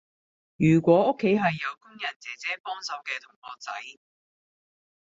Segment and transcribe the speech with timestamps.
[0.57, 3.71] 如果屋企係有工人姐姐幫手嘅同學仔